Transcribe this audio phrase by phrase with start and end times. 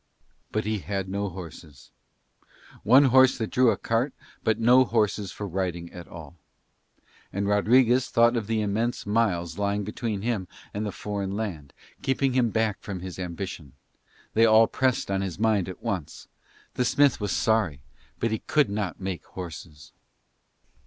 [0.51, 1.91] But he had no horses.
[2.81, 6.39] One horse that drew a cart, but no horses for riding at all.
[7.31, 12.33] And Rodriguez thought of the immense miles lying between him and the foreign land, keeping
[12.33, 13.73] him back from his ambition;
[14.33, 16.27] they all pressed on his mind at once.
[16.73, 17.83] The smith was sorry,
[18.19, 19.91] but he could not make horses.